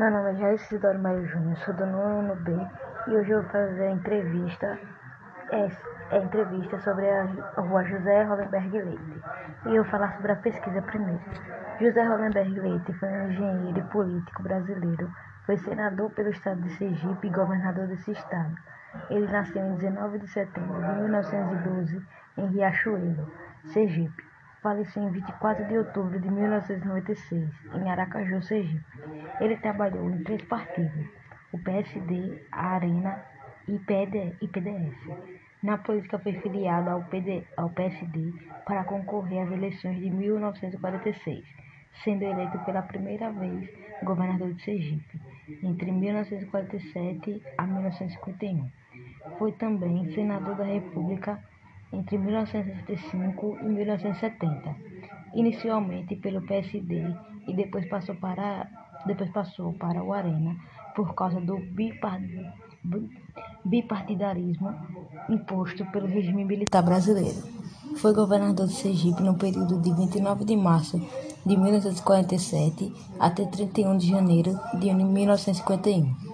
Meu 0.00 0.10
nome 0.10 0.30
é 0.30 0.34
Jair 0.36 0.54
Isidoro 0.54 0.98
Maio 0.98 1.26
Júnior, 1.26 1.58
sou 1.58 1.74
do 1.74 1.84
nono 1.84 2.34
B 2.36 2.52
e 3.06 3.10
hoje 3.10 3.32
eu 3.32 3.42
vou 3.42 3.50
fazer 3.50 3.82
a 3.82 3.90
entrevista, 3.90 4.78
é, 5.50 5.68
é 6.10 6.18
entrevista 6.22 6.78
sobre 6.78 7.06
a 7.06 7.24
rua 7.60 7.84
José 7.84 8.22
Hollenberg 8.22 8.80
Leite. 8.80 9.22
E 9.66 9.76
eu 9.76 9.82
vou 9.82 9.90
falar 9.90 10.14
sobre 10.16 10.32
a 10.32 10.36
pesquisa 10.36 10.80
primeiro. 10.80 11.20
José 11.78 12.02
Hollenberg 12.02 12.60
Leite 12.60 12.94
foi 12.94 13.10
um 13.10 13.28
engenheiro 13.28 13.78
e 13.78 13.82
político 13.92 14.42
brasileiro, 14.42 15.12
foi 15.44 15.58
senador 15.58 16.10
pelo 16.12 16.30
estado 16.30 16.62
de 16.62 16.70
Sergipe 16.76 17.26
e 17.26 17.30
governador 17.30 17.86
desse 17.86 18.12
estado. 18.12 18.56
Ele 19.10 19.30
nasceu 19.30 19.62
em 19.62 19.74
19 19.74 20.18
de 20.20 20.28
setembro 20.28 20.80
de 20.80 20.94
1912 21.02 22.02
em 22.38 22.46
Riachuelo, 22.46 23.30
Sergipe. 23.66 24.29
Faleceu 24.62 25.04
em 25.04 25.10
24 25.10 25.66
de 25.68 25.78
outubro 25.78 26.20
de 26.20 26.30
1996, 26.30 27.48
em 27.74 27.90
Aracaju, 27.90 28.42
Sergipe. 28.42 28.84
Ele 29.40 29.56
trabalhou 29.56 30.10
em 30.10 30.22
três 30.22 30.42
partidos, 30.42 31.06
o 31.50 31.58
PSD, 31.58 32.42
a 32.52 32.74
Arena 32.74 33.24
e 33.66 33.78
PDS. 33.78 34.96
Na 35.62 35.78
política 35.78 36.18
foi 36.18 36.34
filiado 36.40 36.90
ao, 36.90 37.04
PD, 37.04 37.42
ao 37.56 37.70
PSD 37.70 38.34
para 38.66 38.84
concorrer 38.84 39.46
às 39.46 39.50
eleições 39.50 39.98
de 39.98 40.10
1946, 40.10 41.42
sendo 42.04 42.22
eleito 42.22 42.58
pela 42.60 42.82
primeira 42.82 43.32
vez 43.32 43.66
governador 44.02 44.52
de 44.52 44.62
Sergipe, 44.62 45.20
entre 45.62 45.90
1947 45.90 47.42
a 47.56 47.66
1951. 47.66 48.70
Foi 49.38 49.52
também 49.52 50.12
senador 50.12 50.54
da 50.56 50.64
República 50.64 51.42
entre 51.92 52.18
1965 52.18 53.58
e 53.62 53.64
1970, 53.64 54.76
inicialmente 55.34 56.16
pelo 56.16 56.42
PSD 56.42 57.14
e 57.48 57.54
depois 57.54 57.88
passou 57.88 58.14
para, 58.16 58.68
depois 59.06 59.30
passou 59.30 59.72
para 59.74 60.02
o 60.02 60.12
Arena 60.12 60.56
por 60.94 61.14
causa 61.14 61.40
do 61.40 61.58
bipartidarismo 63.64 64.74
imposto 65.28 65.84
pelo 65.86 66.06
regime 66.06 66.44
militar 66.44 66.82
brasileiro. 66.82 67.42
Foi 67.96 68.14
governador 68.14 68.66
de 68.66 68.74
Sergipe 68.74 69.22
no 69.22 69.36
período 69.36 69.80
de 69.80 69.92
29 69.92 70.44
de 70.44 70.56
março 70.56 70.98
de 71.44 71.56
1947 71.56 72.92
até 73.18 73.44
31 73.44 73.96
de 73.98 74.08
janeiro 74.08 74.58
de 74.78 74.92
1951. 74.92 76.29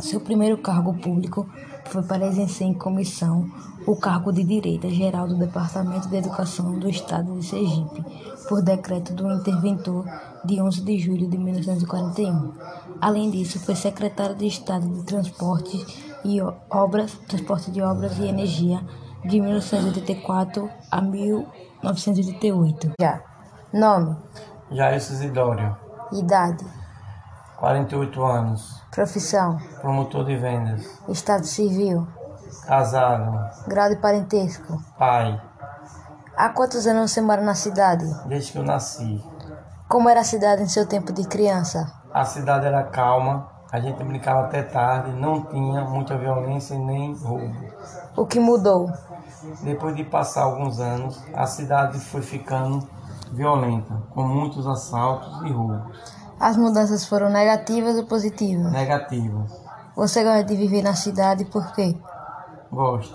Seu 0.00 0.20
primeiro 0.20 0.58
cargo 0.58 0.94
público 0.94 1.46
foi 1.84 2.02
para 2.02 2.26
exercer 2.26 2.66
em 2.66 2.74
comissão 2.74 3.50
o 3.86 3.96
cargo 3.96 4.32
de 4.32 4.42
Direita-Geral 4.44 5.28
do 5.28 5.36
Departamento 5.36 6.08
de 6.08 6.16
Educação 6.16 6.78
do 6.78 6.88
Estado 6.88 7.38
de 7.38 7.44
Sergipe, 7.44 8.04
por 8.48 8.62
decreto 8.62 9.12
do 9.12 9.30
interventor 9.30 10.04
de 10.44 10.60
11 10.60 10.82
de 10.82 10.98
julho 10.98 11.28
de 11.28 11.36
1941. 11.36 12.52
Além 13.00 13.30
disso, 13.30 13.58
foi 13.60 13.74
secretário 13.74 14.34
de 14.36 14.46
Estado 14.46 14.88
de 14.88 15.02
Transportes 15.04 15.84
e 16.24 16.40
Obras, 16.70 17.12
Transporte 17.28 17.70
de 17.70 17.82
Obras 17.82 18.18
e 18.18 18.26
Energia 18.26 18.80
de 19.24 19.40
1984 19.40 20.70
a 20.90 21.00
1988. 21.00 22.92
Já. 23.00 23.22
Nome: 23.72 24.16
Jair 24.70 24.96
Isidório. 24.96 25.76
Idade: 26.12 26.64
48 27.60 28.24
anos. 28.24 28.82
Profissão: 28.90 29.58
Promotor 29.80 30.24
de 30.24 30.36
vendas. 30.36 30.82
Estado 31.08 31.44
civil: 31.44 32.08
Casado. 32.66 33.38
Grau 33.68 33.90
de 33.90 33.96
parentesco: 33.96 34.82
Pai. 34.98 35.40
Há 36.36 36.48
quantos 36.48 36.86
anos 36.86 37.10
você 37.10 37.20
mora 37.20 37.42
na 37.42 37.54
cidade? 37.54 38.06
Desde 38.26 38.52
que 38.52 38.58
eu 38.58 38.64
nasci. 38.64 39.22
Como 39.86 40.08
era 40.08 40.20
a 40.20 40.24
cidade 40.24 40.62
em 40.62 40.68
seu 40.68 40.86
tempo 40.86 41.12
de 41.12 41.24
criança? 41.24 41.92
A 42.14 42.24
cidade 42.24 42.64
era 42.64 42.82
calma, 42.84 43.48
a 43.70 43.78
gente 43.78 44.02
brincava 44.02 44.46
até 44.46 44.62
tarde, 44.62 45.12
não 45.12 45.42
tinha 45.42 45.84
muita 45.84 46.16
violência 46.16 46.78
nem 46.78 47.14
roubo. 47.14 47.54
O 48.16 48.24
que 48.24 48.40
mudou? 48.40 48.90
Depois 49.62 49.94
de 49.94 50.04
passar 50.04 50.44
alguns 50.44 50.80
anos, 50.80 51.22
a 51.34 51.46
cidade 51.46 51.98
foi 51.98 52.22
ficando 52.22 52.88
violenta, 53.32 53.94
com 54.10 54.22
muitos 54.22 54.66
assaltos 54.66 55.42
e 55.42 55.52
roubos. 55.52 56.20
As 56.40 56.56
mudanças 56.56 57.04
foram 57.04 57.28
negativas 57.28 57.96
ou 57.96 58.06
positivas? 58.06 58.72
Negativas. 58.72 59.60
Você 59.94 60.24
gosta 60.24 60.42
de 60.42 60.56
viver 60.56 60.80
na 60.80 60.94
cidade 60.94 61.44
por 61.44 61.70
quê? 61.74 61.94
Gosto. 62.72 63.14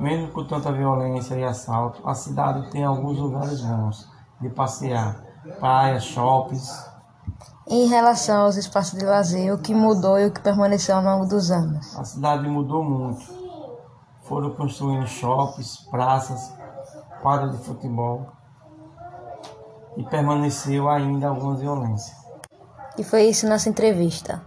Mesmo 0.00 0.32
com 0.32 0.46
tanta 0.46 0.72
violência 0.72 1.34
e 1.34 1.44
assalto, 1.44 2.00
a 2.08 2.14
cidade 2.14 2.70
tem 2.70 2.82
alguns 2.82 3.18
lugares 3.18 3.60
bons 3.60 4.08
de 4.40 4.48
passear, 4.48 5.22
praias, 5.60 6.04
shoppings. 6.04 6.88
Em 7.68 7.86
relação 7.86 8.46
aos 8.46 8.56
espaços 8.56 8.98
de 8.98 9.04
lazer, 9.04 9.52
o 9.52 9.58
que 9.58 9.74
mudou 9.74 10.18
e 10.18 10.26
o 10.26 10.32
que 10.32 10.40
permaneceu 10.40 10.96
ao 10.96 11.02
longo 11.02 11.26
dos 11.26 11.50
anos? 11.50 11.94
A 11.98 12.04
cidade 12.04 12.48
mudou 12.48 12.82
muito. 12.82 13.26
Foram 14.22 14.50
construindo 14.52 15.06
shoppings, 15.06 15.86
praças, 15.90 16.50
quadras 17.20 17.58
de 17.58 17.62
futebol 17.62 18.26
e 19.98 20.04
permaneceu 20.04 20.88
ainda 20.88 21.28
alguma 21.28 21.56
violência. 21.56 22.23
E 22.96 23.02
foi 23.02 23.24
isso 23.24 23.48
nossa 23.48 23.68
entrevista. 23.68 24.40